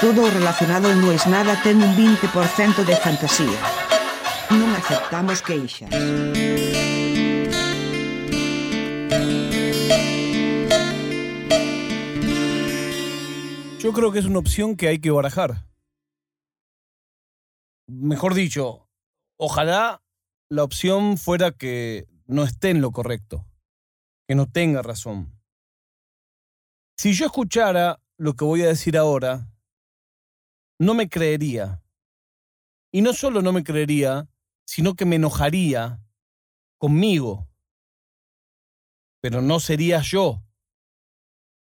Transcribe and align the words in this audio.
Todo 0.00 0.30
relacionado 0.30 0.88
non 0.96 1.12
es 1.12 1.28
nada 1.28 1.60
ten 1.60 1.76
un 1.76 1.92
20% 1.92 2.88
de 2.88 2.96
fantasía. 2.96 3.60
Non 4.48 4.72
aceptamos 4.72 5.44
queixas. 5.44 5.92
Yo 13.76 13.92
creo 13.92 14.08
que 14.08 14.20
es 14.20 14.24
una 14.24 14.40
opción 14.40 14.72
que 14.72 14.88
hay 14.88 15.04
que 15.04 15.10
barajar. 15.10 15.68
Mejor 17.86 18.32
dicho, 18.32 18.88
ojalá 19.36 20.00
la 20.48 20.64
opción 20.64 21.18
fuera 21.18 21.52
que 21.52 22.08
no 22.24 22.44
esté 22.44 22.70
en 22.70 22.80
lo 22.80 22.90
correcto, 22.92 23.44
que 24.26 24.34
no 24.34 24.48
tenga 24.48 24.80
razón. 24.80 25.36
Si 26.96 27.12
yo 27.12 27.26
escuchara 27.26 28.00
lo 28.16 28.32
que 28.32 28.46
voy 28.46 28.62
a 28.62 28.68
decir 28.68 28.96
ahora, 28.96 29.50
no 30.80 30.94
me 30.94 31.08
creería. 31.08 31.82
Y 32.90 33.02
no 33.02 33.12
solo 33.12 33.42
no 33.42 33.52
me 33.52 33.62
creería, 33.62 34.28
sino 34.64 34.94
que 34.94 35.04
me 35.04 35.16
enojaría 35.16 36.02
conmigo. 36.78 37.48
Pero 39.20 39.42
no 39.42 39.60
sería 39.60 40.00
yo. 40.00 40.26
O 40.30 40.42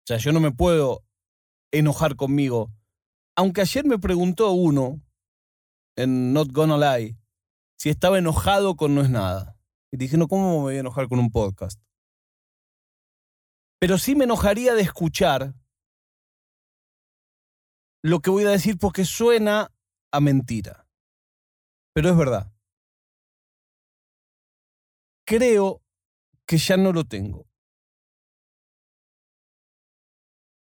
sea, 0.06 0.18
yo 0.18 0.32
no 0.32 0.40
me 0.40 0.52
puedo 0.52 1.02
enojar 1.72 2.14
conmigo. 2.14 2.70
Aunque 3.36 3.62
ayer 3.62 3.86
me 3.86 3.98
preguntó 3.98 4.52
uno, 4.52 5.00
en 5.96 6.34
Not 6.34 6.52
Gonna 6.52 6.76
Lie, 6.76 7.16
si 7.78 7.88
estaba 7.88 8.18
enojado 8.18 8.76
con 8.76 8.94
No 8.94 9.00
es 9.00 9.08
nada. 9.08 9.56
Y 9.90 9.96
dije, 9.96 10.18
no, 10.18 10.28
¿cómo 10.28 10.50
me 10.50 10.60
voy 10.60 10.76
a 10.76 10.80
enojar 10.80 11.08
con 11.08 11.18
un 11.18 11.30
podcast? 11.30 11.80
Pero 13.78 13.96
sí 13.96 14.14
me 14.14 14.24
enojaría 14.24 14.74
de 14.74 14.82
escuchar 14.82 15.54
lo 18.02 18.20
que 18.20 18.30
voy 18.30 18.44
a 18.44 18.50
decir 18.50 18.78
porque 18.78 19.04
suena 19.04 19.72
a 20.12 20.20
mentira. 20.20 20.86
Pero 21.94 22.10
es 22.10 22.16
verdad. 22.16 22.52
Creo 25.26 25.82
que 26.46 26.58
ya 26.58 26.76
no 26.76 26.92
lo 26.92 27.04
tengo. 27.04 27.46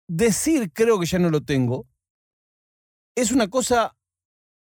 Decir 0.08 0.72
creo 0.72 1.00
que 1.00 1.06
ya 1.06 1.19
no 1.19 1.30
lo 1.30 1.41
tengo 1.42 1.88
es 3.16 3.33
una 3.33 3.48
cosa 3.48 3.97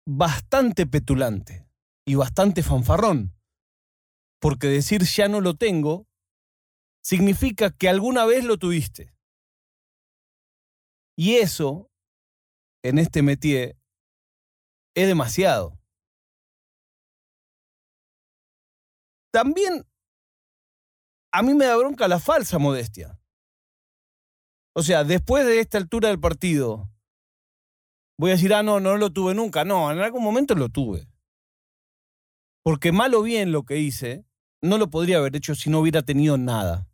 bastante 0.05 0.85
petulante 0.85 1.67
y 2.05 2.15
bastante 2.15 2.63
fanfarrón. 2.63 3.35
Porque 4.39 4.67
decir 4.67 5.03
ya 5.03 5.27
no 5.27 5.41
lo 5.41 5.55
tengo 5.55 6.07
significa 7.03 7.71
que 7.71 7.89
alguna 7.89 8.25
vez 8.25 8.43
lo 8.43 8.57
tuviste. 8.57 9.13
Y 11.15 11.35
eso, 11.35 11.91
en 12.83 12.99
este 12.99 13.21
métier, 13.21 13.77
es 14.95 15.07
demasiado. 15.07 15.79
También 19.31 19.85
a 21.31 21.41
mí 21.41 21.55
me 21.55 21.65
da 21.65 21.75
bronca 21.75 22.07
la 22.07 22.19
falsa 22.19 22.59
modestia. 22.59 23.19
O 24.75 24.83
sea, 24.83 25.03
después 25.03 25.45
de 25.45 25.59
esta 25.59 25.79
altura 25.79 26.09
del 26.09 26.19
partido, 26.19 26.91
voy 28.19 28.31
a 28.31 28.33
decir, 28.33 28.53
ah, 28.53 28.61
no, 28.61 28.79
no 28.79 28.97
lo 28.97 29.11
tuve 29.11 29.33
nunca. 29.33 29.65
No, 29.65 29.91
en 29.91 29.99
algún 29.99 30.23
momento 30.23 30.53
lo 30.53 30.69
tuve. 30.69 31.07
Porque 32.63 32.91
mal 32.91 33.13
o 33.15 33.23
bien 33.23 33.51
lo 33.51 33.63
que 33.63 33.77
hice, 33.77 34.25
no 34.61 34.77
lo 34.77 34.89
podría 34.89 35.17
haber 35.17 35.35
hecho 35.35 35.55
si 35.55 35.69
no 35.69 35.79
hubiera 35.79 36.03
tenido 36.03 36.37
nada. 36.37 36.87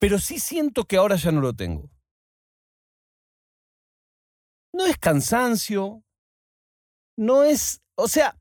Pero 0.00 0.18
sí 0.18 0.40
siento 0.40 0.84
que 0.84 0.96
ahora 0.96 1.16
ya 1.16 1.30
no 1.30 1.40
lo 1.40 1.54
tengo. 1.54 1.88
No 4.72 4.86
es 4.86 4.96
cansancio, 4.96 6.02
no 7.16 7.44
es, 7.44 7.82
o 7.94 8.08
sea, 8.08 8.38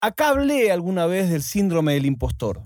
acá 0.00 0.28
hablé 0.28 0.70
alguna 0.70 1.06
vez 1.06 1.28
del 1.30 1.42
síndrome 1.42 1.94
del 1.94 2.06
impostor. 2.06 2.62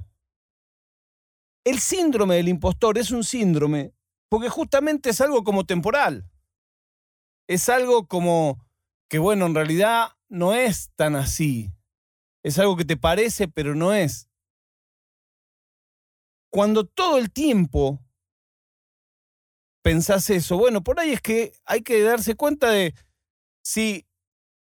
El 1.64 1.78
síndrome 1.78 2.36
del 2.36 2.48
impostor 2.48 2.98
es 2.98 3.10
un 3.10 3.24
síndrome 3.24 3.94
porque 4.28 4.48
justamente 4.48 5.10
es 5.10 5.20
algo 5.20 5.44
como 5.44 5.64
temporal. 5.64 6.30
Es 7.48 7.68
algo 7.68 8.06
como 8.06 8.64
que, 9.08 9.18
bueno, 9.18 9.46
en 9.46 9.54
realidad 9.54 10.10
no 10.28 10.54
es 10.54 10.92
tan 10.94 11.16
así. 11.16 11.72
Es 12.44 12.58
algo 12.58 12.76
que 12.76 12.84
te 12.84 12.96
parece, 12.96 13.48
pero 13.48 13.74
no 13.74 13.92
es. 13.92 14.28
Cuando 16.50 16.86
todo 16.86 17.18
el 17.18 17.32
tiempo 17.32 18.00
pensás 19.82 20.30
eso, 20.30 20.56
bueno, 20.56 20.82
por 20.82 21.00
ahí 21.00 21.12
es 21.12 21.20
que 21.20 21.52
hay 21.64 21.82
que 21.82 22.02
darse 22.02 22.34
cuenta 22.34 22.70
de 22.70 22.94
si 23.62 24.06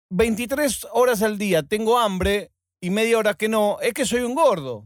23 0.09 0.87
horas 0.91 1.21
al 1.21 1.37
día 1.37 1.63
tengo 1.63 1.99
hambre 1.99 2.51
y 2.81 2.89
media 2.89 3.17
hora 3.17 3.33
que 3.33 3.49
no, 3.49 3.79
es 3.81 3.93
que 3.93 4.05
soy 4.05 4.21
un 4.21 4.35
gordo. 4.35 4.85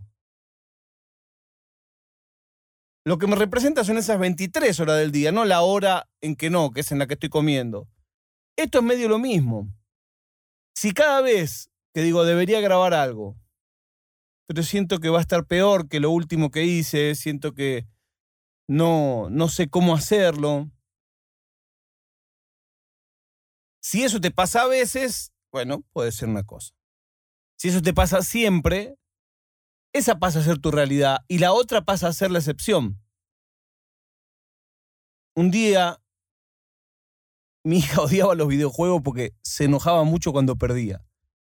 Lo 3.05 3.17
que 3.17 3.27
me 3.27 3.35
representa 3.35 3.83
son 3.83 3.97
esas 3.97 4.19
23 4.19 4.79
horas 4.79 4.97
del 4.97 5.11
día, 5.11 5.31
no 5.31 5.45
la 5.45 5.61
hora 5.61 6.09
en 6.21 6.35
que 6.35 6.49
no, 6.49 6.71
que 6.71 6.81
es 6.81 6.91
en 6.91 6.99
la 6.99 7.07
que 7.07 7.13
estoy 7.13 7.29
comiendo. 7.29 7.87
Esto 8.57 8.79
es 8.79 8.83
medio 8.83 9.07
lo 9.07 9.17
mismo. 9.17 9.69
Si 10.75 10.91
cada 10.91 11.21
vez 11.21 11.69
que 11.93 12.01
digo 12.01 12.25
debería 12.25 12.59
grabar 12.59 12.93
algo, 12.93 13.37
pero 14.47 14.63
siento 14.63 14.99
que 14.99 15.09
va 15.09 15.19
a 15.19 15.21
estar 15.21 15.45
peor 15.45 15.87
que 15.87 15.99
lo 15.99 16.11
último 16.11 16.51
que 16.51 16.65
hice, 16.65 17.15
siento 17.15 17.53
que 17.53 17.87
no, 18.67 19.29
no 19.29 19.47
sé 19.49 19.69
cómo 19.69 19.95
hacerlo. 19.95 20.69
Si 23.81 24.03
eso 24.03 24.19
te 24.19 24.31
pasa 24.31 24.63
a 24.63 24.67
veces, 24.67 25.31
bueno, 25.51 25.83
puede 25.93 26.11
ser 26.11 26.29
una 26.29 26.43
cosa. 26.43 26.73
Si 27.57 27.69
eso 27.69 27.81
te 27.81 27.93
pasa 27.93 28.21
siempre, 28.21 28.97
esa 29.93 30.19
pasa 30.19 30.39
a 30.39 30.43
ser 30.43 30.59
tu 30.59 30.71
realidad 30.71 31.19
y 31.27 31.39
la 31.39 31.53
otra 31.53 31.81
pasa 31.85 32.07
a 32.07 32.13
ser 32.13 32.31
la 32.31 32.39
excepción. 32.39 33.01
Un 35.35 35.51
día 35.51 36.01
mi 37.67 37.79
hija 37.79 38.01
odiaba 38.01 38.33
los 38.33 38.47
videojuegos 38.47 39.01
porque 39.03 39.35
se 39.41 39.65
enojaba 39.65 40.03
mucho 40.03 40.31
cuando 40.31 40.55
perdía. 40.55 41.03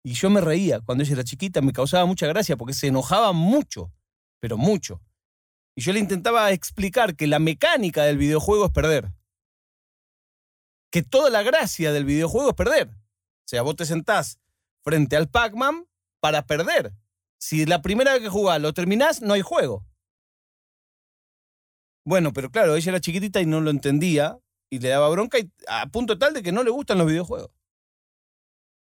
Y 0.03 0.13
yo 0.13 0.30
me 0.30 0.41
reía 0.41 0.80
cuando 0.81 1.03
ella 1.03 1.13
era 1.13 1.24
chiquita, 1.24 1.62
me 1.62 1.72
causaba 1.72 2.06
mucha 2.06 2.28
gracia 2.28 2.57
porque 2.57 2.74
se 2.74 2.88
enojaba 2.88 3.31
mucho, 3.31 3.91
pero 4.40 4.57
mucho. 4.57 5.01
Y 5.75 5.81
yo 5.81 5.94
le 5.94 6.00
intentaba 6.00 6.51
explicar 6.51 7.16
que 7.16 7.28
la 7.28 7.39
mecánica 7.39 8.03
del 8.03 8.17
videojuego 8.17 8.66
es 8.66 8.72
perder. 8.72 9.11
Que 10.91 11.01
toda 11.01 11.29
la 11.29 11.41
gracia 11.41 11.91
del 11.91 12.06
videojuego 12.06 12.50
es 12.50 12.56
perder. 12.56 12.89
O 12.89 13.47
sea, 13.47 13.63
vos 13.63 13.75
te 13.75 13.85
sentás 13.85 14.39
frente 14.83 15.16
al 15.16 15.29
Pac-Man 15.29 15.88
para 16.19 16.45
perder. 16.45 16.94
Si 17.39 17.66
la 17.66 17.81
primera 17.81 18.13
vez 18.13 18.22
que 18.22 18.29
jugás 18.29 18.62
lo 18.62 18.73
terminás, 18.73 19.22
no 19.22 19.33
hay 19.33 19.41
juego. 19.41 19.85
Bueno, 22.06 22.33
pero 22.33 22.51
claro, 22.51 22.75
ella 22.75 22.91
era 22.91 23.01
chiquitita 23.01 23.41
y 23.41 23.45
no 23.45 23.62
lo 23.62 23.69
entendía 23.69 24.39
y 24.69 24.79
le 24.79 24.89
daba 24.89 25.09
bronca 25.09 25.39
y, 25.39 25.51
a 25.67 25.88
punto 25.88 26.17
tal 26.17 26.33
de 26.33 26.44
que 26.44 26.51
no 26.51 26.63
le 26.63 26.69
gustan 26.69 26.97
los 26.97 27.07
videojuegos. 27.07 27.51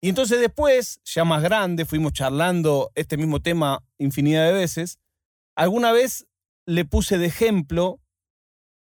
Y 0.01 0.09
entonces 0.09 0.39
después, 0.39 1.01
ya 1.03 1.23
más 1.25 1.41
grande, 1.41 1.85
fuimos 1.85 2.13
charlando 2.13 2.91
este 2.95 3.17
mismo 3.17 3.41
tema 3.41 3.83
infinidad 3.97 4.45
de 4.45 4.53
veces. 4.53 4.99
Alguna 5.55 5.91
vez 5.91 6.27
le 6.67 6.85
puse 6.85 7.17
de 7.17 7.27
ejemplo 7.27 7.99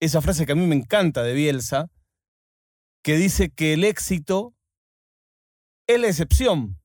esa 0.00 0.20
frase 0.20 0.46
que 0.46 0.52
a 0.52 0.56
mí 0.56 0.66
me 0.66 0.76
encanta 0.76 1.22
de 1.22 1.34
Bielsa, 1.34 1.90
que 3.02 3.16
dice 3.16 3.50
que 3.50 3.74
el 3.74 3.84
éxito 3.84 4.54
es 5.86 6.00
la 6.00 6.08
excepción 6.08 6.80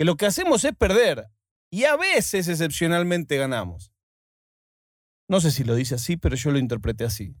que 0.00 0.06
lo 0.06 0.16
que 0.16 0.24
hacemos 0.24 0.64
es 0.64 0.74
perder 0.74 1.26
y 1.70 1.84
a 1.84 1.94
veces 1.94 2.48
excepcionalmente 2.48 3.36
ganamos. 3.36 3.92
No 5.28 5.42
sé 5.42 5.50
si 5.50 5.62
lo 5.62 5.74
dice 5.74 5.96
así, 5.96 6.16
pero 6.16 6.36
yo 6.36 6.50
lo 6.50 6.58
interpreté 6.58 7.04
así. 7.04 7.36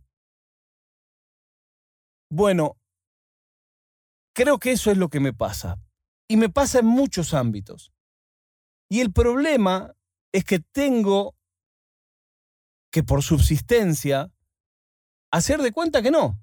Bueno, 2.30 2.76
creo 4.34 4.58
que 4.58 4.72
eso 4.72 4.90
es 4.90 4.98
lo 4.98 5.08
que 5.08 5.20
me 5.20 5.32
pasa. 5.32 5.80
Y 6.28 6.36
me 6.36 6.50
pasa 6.50 6.80
en 6.80 6.84
muchos 6.84 7.32
ámbitos. 7.32 7.94
Y 8.90 9.00
el 9.00 9.10
problema 9.10 9.96
es 10.32 10.44
que 10.44 10.58
tengo 10.58 11.36
que 12.92 13.02
por 13.02 13.22
subsistencia 13.22 14.32
hacer 15.32 15.60
de 15.60 15.72
cuenta 15.72 16.02
que 16.02 16.10
no. 16.10 16.42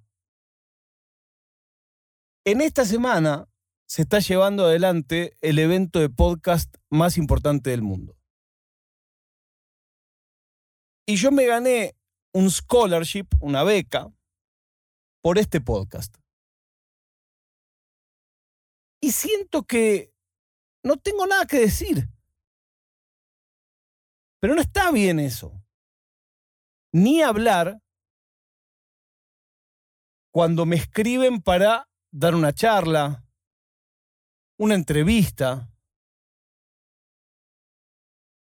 En 2.46 2.62
esta 2.62 2.86
semana 2.86 3.50
se 3.88 4.04
está 4.04 4.20
llevando 4.20 4.66
adelante 4.66 5.38
el 5.42 5.60
evento 5.60 6.00
de 6.00 6.10
podcast 6.10 6.76
más 6.90 7.18
importante 7.18 7.70
del 7.70 7.82
mundo. 7.82 8.18
Y 11.06 11.16
yo 11.16 11.32
me 11.32 11.46
gané 11.46 11.96
un 12.34 12.50
scholarship, 12.50 13.28
una 13.40 13.64
beca, 13.64 14.12
por 15.22 15.38
este 15.38 15.62
podcast. 15.62 16.16
Y 19.02 19.12
siento 19.12 19.64
que 19.64 20.14
no 20.84 20.98
tengo 20.98 21.26
nada 21.28 21.46
que 21.46 21.60
decir. 21.60 22.10
Pero 24.40 24.56
no 24.56 24.62
está 24.62 24.92
bien 24.92 25.20
eso. 25.20 25.52
Ni 26.94 27.22
hablar 27.22 27.82
cuando 30.32 30.66
me 30.66 30.76
escriben 30.76 31.42
para 31.42 31.90
dar 32.12 32.36
una 32.36 32.54
charla, 32.54 33.26
una 34.60 34.76
entrevista. 34.76 35.72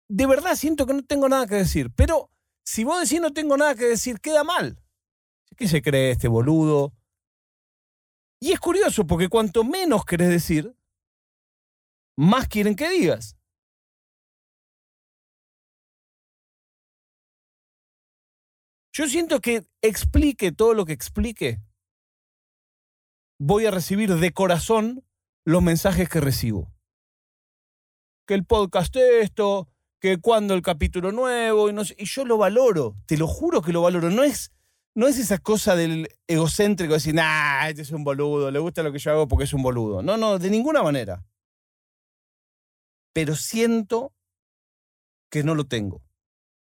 De 0.10 0.26
verdad 0.26 0.56
siento 0.56 0.86
que 0.86 0.94
no 0.94 1.04
tengo 1.04 1.30
nada 1.30 1.48
que 1.48 1.56
decir, 1.56 1.92
pero 1.96 2.32
si 2.64 2.84
vos 2.84 3.02
decís 3.02 3.22
no 3.22 3.34
tengo 3.34 3.58
nada 3.58 3.76
que 3.76 3.86
decir, 3.86 4.20
queda 4.20 4.44
mal. 4.44 4.82
¿Qué 5.56 5.68
se 5.68 5.82
cree 5.82 6.12
este 6.12 6.28
boludo? 6.28 6.94
Y 8.40 8.52
es 8.52 8.60
curioso 8.60 9.08
porque 9.08 9.30
cuanto 9.30 9.64
menos 9.64 10.06
querés 10.06 10.30
decir, 10.30 10.76
más 12.18 12.48
quieren 12.48 12.76
que 12.76 12.90
digas. 12.90 13.35
Yo 18.98 19.10
siento 19.10 19.42
que 19.42 19.68
explique 19.82 20.54
todo 20.54 20.74
lo 20.74 20.86
que 20.86 20.94
explique, 20.94 21.60
voy 23.38 23.66
a 23.66 23.72
recibir 23.72 24.16
de 24.16 24.32
corazón 24.32 25.04
los 25.44 25.62
mensajes 25.62 26.08
que 26.08 26.22
recibo. 26.22 26.72
Que 28.26 28.36
el 28.36 28.46
podcast 28.46 28.96
esto, 28.96 29.68
que 30.00 30.22
cuando 30.22 30.54
el 30.54 30.62
capítulo 30.62 31.12
nuevo, 31.12 31.70
y, 31.70 32.06
yo 32.06 32.24
lo 32.24 32.38
valoro, 32.38 32.96
te 33.06 33.18
lo 33.18 33.28
juro 33.28 33.62
que 33.62 33.74
lo 33.74 33.82
valoro. 33.82 34.10
No 34.12 34.24
es, 34.24 34.54
no 34.96 35.10
es 35.10 35.20
esa 35.20 35.40
cosa 35.40 35.76
del 35.76 36.08
egocéntrico 36.26 36.94
de 36.94 37.00
decir, 37.00 37.16
nah, 37.16 37.68
este 37.68 37.82
es 37.82 37.92
un 37.92 38.06
boludo, 38.06 38.50
le 38.50 38.60
gusta 38.60 38.82
lo 38.82 38.94
que 38.94 39.00
yo 39.00 39.12
hago 39.12 39.28
porque 39.28 39.44
es 39.44 39.54
un 39.54 39.62
boludo. 39.62 40.04
No, 40.04 40.16
no, 40.16 40.40
de 40.40 40.50
ninguna 40.50 40.82
manera. 40.82 41.26
Pero 43.12 43.36
siento 43.36 44.14
que 45.30 45.44
no 45.44 45.54
lo 45.54 45.66
tengo. 45.66 46.02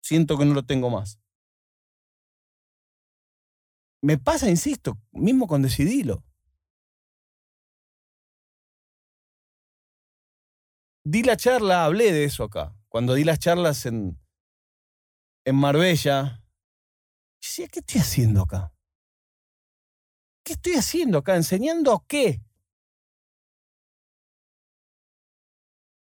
Siento 0.01 0.35
que 0.35 0.45
no 0.45 0.55
lo 0.55 0.65
tengo 0.65 0.89
más. 0.89 1.19
Me 4.03 4.17
pasa, 4.17 4.49
insisto, 4.49 4.97
mismo 5.13 5.47
con 5.47 5.61
Decidilo. 5.61 6.25
Di 11.05 11.23
la 11.23 11.37
charla, 11.37 11.85
hablé 11.85 12.11
de 12.11 12.25
eso 12.25 12.43
acá. 12.43 12.75
Cuando 12.89 13.13
di 13.13 13.23
las 13.23 13.39
charlas 13.39 13.85
en, 13.85 14.19
en 15.45 15.55
Marbella, 15.55 16.43
decía, 17.41 17.69
¿qué 17.69 17.79
estoy 17.79 18.01
haciendo 18.01 18.41
acá? 18.41 18.73
¿Qué 20.43 20.53
estoy 20.53 20.73
haciendo 20.73 21.19
acá? 21.19 21.37
¿Enseñando 21.37 22.03
qué? 22.05 22.41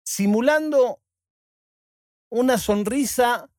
Simulando 0.04 1.04
una 2.32 2.58
sonrisa 2.58 3.52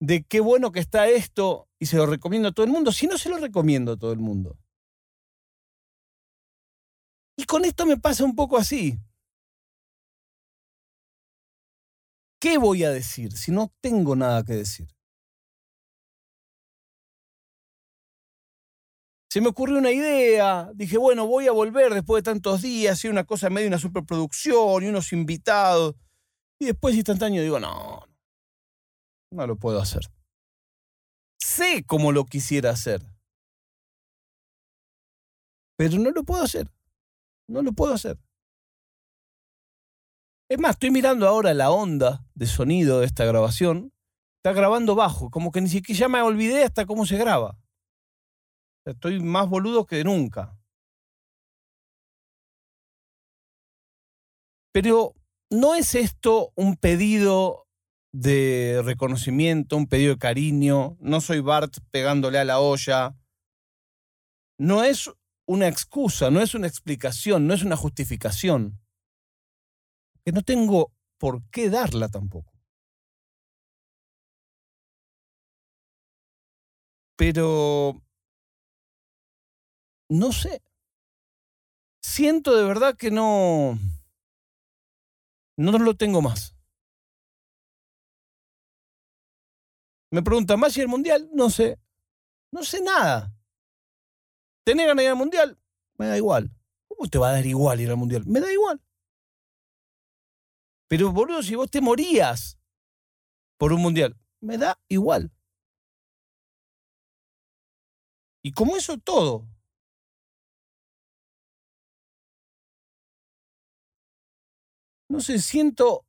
de 0.00 0.22
qué 0.24 0.40
bueno 0.40 0.70
que 0.70 0.80
está 0.80 1.08
esto 1.08 1.70
y 1.82 1.86
se 1.86 1.96
lo 1.96 2.06
recomiendo 2.06 2.48
a 2.48 2.52
todo 2.52 2.64
el 2.64 2.70
mundo, 2.70 2.92
si 2.92 3.08
no 3.08 3.18
se 3.18 3.28
lo 3.28 3.38
recomiendo 3.38 3.90
a 3.90 3.96
todo 3.96 4.12
el 4.12 4.20
mundo. 4.20 4.56
Y 7.36 7.44
con 7.44 7.64
esto 7.64 7.86
me 7.86 7.96
pasa 7.96 8.24
un 8.24 8.36
poco 8.36 8.56
así. 8.56 9.00
¿Qué 12.40 12.56
voy 12.56 12.84
a 12.84 12.90
decir 12.90 13.32
si 13.32 13.50
no 13.50 13.74
tengo 13.80 14.14
nada 14.14 14.44
que 14.44 14.52
decir? 14.52 14.86
Se 19.28 19.40
me 19.40 19.48
ocurrió 19.48 19.78
una 19.78 19.90
idea, 19.90 20.70
dije, 20.74 20.98
bueno, 20.98 21.26
voy 21.26 21.48
a 21.48 21.52
volver 21.52 21.94
después 21.94 22.22
de 22.22 22.30
tantos 22.30 22.62
días, 22.62 23.04
y 23.04 23.08
una 23.08 23.24
cosa 23.24 23.50
medio 23.50 23.66
una 23.66 23.80
superproducción 23.80 24.84
y 24.84 24.86
unos 24.86 25.12
invitados. 25.12 25.96
Y 26.60 26.66
después 26.66 26.94
instantáneo 26.94 27.42
digo, 27.42 27.58
no, 27.58 28.06
no 29.32 29.46
lo 29.48 29.56
puedo 29.56 29.80
hacer. 29.80 30.08
Sé 31.54 31.84
cómo 31.86 32.12
lo 32.12 32.24
quisiera 32.24 32.70
hacer. 32.70 33.02
Pero 35.76 35.98
no 35.98 36.10
lo 36.10 36.24
puedo 36.24 36.42
hacer. 36.42 36.72
No 37.46 37.60
lo 37.60 37.72
puedo 37.72 37.92
hacer. 37.92 38.18
Es 40.48 40.58
más, 40.58 40.70
estoy 40.72 40.90
mirando 40.90 41.28
ahora 41.28 41.52
la 41.52 41.70
onda 41.70 42.24
de 42.34 42.46
sonido 42.46 43.00
de 43.00 43.06
esta 43.06 43.26
grabación. 43.26 43.92
Está 44.38 44.54
grabando 44.54 44.94
bajo, 44.94 45.30
como 45.30 45.52
que 45.52 45.60
ni 45.60 45.68
siquiera 45.68 46.08
me 46.08 46.22
olvidé 46.22 46.64
hasta 46.64 46.86
cómo 46.86 47.04
se 47.04 47.18
graba. 47.18 47.58
Estoy 48.86 49.20
más 49.20 49.46
boludo 49.46 49.84
que 49.84 50.02
nunca. 50.04 50.56
Pero 54.72 55.14
no 55.50 55.74
es 55.74 55.94
esto 55.94 56.50
un 56.54 56.76
pedido 56.76 57.61
de 58.12 58.82
reconocimiento, 58.84 59.76
un 59.76 59.86
pedido 59.86 60.14
de 60.14 60.18
cariño. 60.18 60.96
No 61.00 61.20
soy 61.20 61.40
Bart 61.40 61.78
pegándole 61.90 62.38
a 62.38 62.44
la 62.44 62.60
olla. 62.60 63.16
No 64.58 64.84
es 64.84 65.10
una 65.46 65.68
excusa, 65.68 66.30
no 66.30 66.40
es 66.40 66.54
una 66.54 66.66
explicación, 66.66 67.46
no 67.46 67.54
es 67.54 67.64
una 67.64 67.76
justificación 67.76 68.78
que 70.24 70.32
no 70.32 70.42
tengo 70.42 70.92
por 71.18 71.42
qué 71.50 71.68
darla 71.68 72.08
tampoco. 72.08 72.52
Pero, 77.16 78.02
no 80.08 80.32
sé. 80.32 80.60
Siento 82.02 82.56
de 82.56 82.64
verdad 82.64 82.96
que 82.96 83.10
no, 83.10 83.78
no 85.56 85.78
lo 85.78 85.94
tengo 85.94 86.20
más. 86.20 86.51
Me 90.12 90.22
preguntan, 90.22 90.60
¿más 90.60 90.76
y 90.76 90.82
el 90.82 90.88
mundial? 90.88 91.30
No 91.32 91.48
sé. 91.48 91.80
No 92.52 92.62
sé 92.62 92.82
nada. 92.82 93.34
¿Tenés 94.62 94.86
ganas 94.86 94.98
de 94.98 95.04
ir 95.04 95.10
al 95.10 95.16
mundial? 95.16 95.58
Me 95.96 96.06
da 96.06 96.18
igual. 96.18 96.50
¿Cómo 96.86 97.08
te 97.08 97.16
va 97.16 97.30
a 97.30 97.32
dar 97.32 97.46
igual 97.46 97.80
ir 97.80 97.88
al 97.88 97.96
mundial? 97.96 98.22
Me 98.26 98.40
da 98.40 98.52
igual. 98.52 98.78
Pero 100.86 101.10
boludo, 101.12 101.42
si 101.42 101.54
vos 101.54 101.70
te 101.70 101.80
morías 101.80 102.58
por 103.56 103.72
un 103.72 103.80
mundial, 103.80 104.14
me 104.42 104.58
da 104.58 104.78
igual. 104.88 105.32
Y 108.42 108.52
como 108.52 108.76
eso 108.76 108.98
todo. 108.98 109.48
No 115.08 115.20
sé, 115.20 115.38
siento 115.38 116.06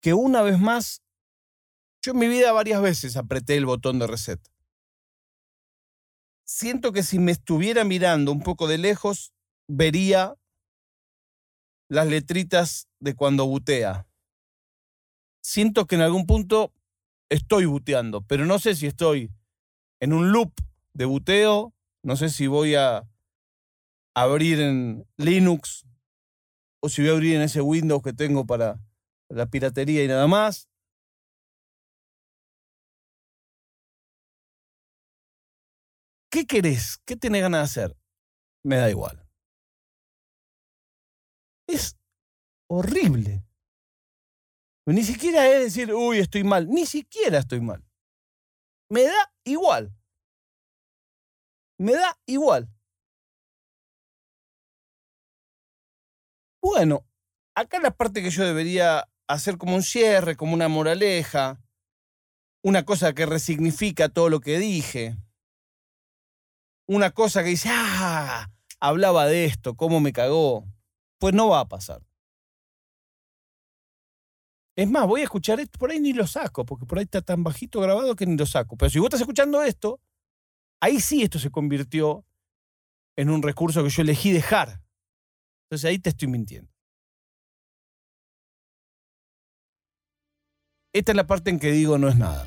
que 0.00 0.14
una 0.14 0.40
vez 0.40 0.58
más, 0.58 1.02
yo 2.08 2.14
en 2.14 2.20
mi 2.20 2.28
vida 2.28 2.52
varias 2.52 2.80
veces 2.80 3.18
apreté 3.18 3.58
el 3.58 3.66
botón 3.66 3.98
de 3.98 4.06
reset. 4.06 4.40
Siento 6.46 6.90
que 6.90 7.02
si 7.02 7.18
me 7.18 7.32
estuviera 7.32 7.84
mirando 7.84 8.32
un 8.32 8.40
poco 8.40 8.66
de 8.66 8.78
lejos, 8.78 9.34
vería 9.68 10.34
las 11.90 12.06
letritas 12.06 12.88
de 12.98 13.14
cuando 13.14 13.44
butea. 13.44 14.08
Siento 15.42 15.86
que 15.86 15.96
en 15.96 16.00
algún 16.00 16.24
punto 16.24 16.72
estoy 17.28 17.66
buteando, 17.66 18.22
pero 18.22 18.46
no 18.46 18.58
sé 18.58 18.74
si 18.74 18.86
estoy 18.86 19.30
en 20.00 20.14
un 20.14 20.32
loop 20.32 20.54
de 20.94 21.04
buteo, 21.04 21.74
no 22.02 22.16
sé 22.16 22.30
si 22.30 22.46
voy 22.46 22.74
a 22.74 23.06
abrir 24.14 24.60
en 24.60 25.06
Linux 25.18 25.84
o 26.80 26.88
si 26.88 27.02
voy 27.02 27.10
a 27.10 27.14
abrir 27.14 27.36
en 27.36 27.42
ese 27.42 27.60
Windows 27.60 28.02
que 28.02 28.14
tengo 28.14 28.46
para 28.46 28.80
la 29.28 29.44
piratería 29.44 30.02
y 30.02 30.08
nada 30.08 30.26
más. 30.26 30.70
¿Qué 36.30 36.46
querés? 36.46 36.98
¿Qué 37.06 37.16
tenés 37.16 37.42
ganas 37.42 37.60
de 37.60 37.82
hacer? 37.82 37.96
Me 38.64 38.76
da 38.76 38.90
igual. 38.90 39.26
Es 41.66 41.96
horrible. 42.68 43.44
Ni 44.86 45.02
siquiera 45.02 45.46
es 45.48 45.64
decir, 45.64 45.94
uy, 45.94 46.18
estoy 46.18 46.44
mal. 46.44 46.68
Ni 46.68 46.86
siquiera 46.86 47.38
estoy 47.38 47.60
mal. 47.60 47.84
Me 48.90 49.02
da 49.04 49.32
igual. 49.44 49.94
Me 51.78 51.92
da 51.92 52.18
igual. 52.26 52.68
Bueno, 56.62 57.06
acá 57.54 57.80
la 57.80 57.90
parte 57.90 58.22
que 58.22 58.30
yo 58.30 58.44
debería 58.44 59.08
hacer 59.28 59.58
como 59.58 59.76
un 59.76 59.82
cierre, 59.82 60.36
como 60.36 60.54
una 60.54 60.68
moraleja, 60.68 61.60
una 62.62 62.84
cosa 62.84 63.12
que 63.14 63.26
resignifica 63.26 64.08
todo 64.08 64.28
lo 64.28 64.40
que 64.40 64.58
dije, 64.58 65.16
una 66.88 67.12
cosa 67.12 67.44
que 67.44 67.50
dice, 67.50 67.68
ah, 67.70 68.50
hablaba 68.80 69.26
de 69.26 69.44
esto, 69.44 69.76
cómo 69.76 70.00
me 70.00 70.12
cagó 70.12 70.64
pues 71.18 71.34
no 71.34 71.48
va 71.48 71.60
a 71.60 71.68
pasar. 71.68 72.02
Es 74.76 74.88
más, 74.88 75.06
voy 75.08 75.22
a 75.22 75.24
escuchar 75.24 75.58
esto, 75.58 75.76
por 75.78 75.90
ahí 75.90 75.98
ni 75.98 76.12
lo 76.12 76.26
saco, 76.26 76.64
porque 76.64 76.86
por 76.86 76.98
ahí 76.98 77.04
está 77.04 77.20
tan 77.20 77.42
bajito 77.42 77.80
grabado 77.80 78.14
que 78.14 78.26
ni 78.26 78.36
lo 78.36 78.46
saco. 78.46 78.76
Pero 78.76 78.90
si 78.90 79.00
vos 79.00 79.06
estás 79.06 79.20
escuchando 79.20 79.60
esto, 79.62 80.00
ahí 80.80 81.00
sí 81.00 81.22
esto 81.22 81.40
se 81.40 81.50
convirtió 81.50 82.24
en 83.16 83.30
un 83.30 83.42
recurso 83.42 83.82
que 83.82 83.90
yo 83.90 84.02
elegí 84.02 84.30
dejar. 84.30 84.80
Entonces 85.64 85.84
ahí 85.90 85.98
te 85.98 86.10
estoy 86.10 86.28
mintiendo. 86.28 86.72
Esta 90.92 91.12
es 91.12 91.16
la 91.16 91.26
parte 91.26 91.50
en 91.50 91.58
que 91.58 91.72
digo 91.72 91.98
no 91.98 92.08
es 92.08 92.16
nada. 92.16 92.46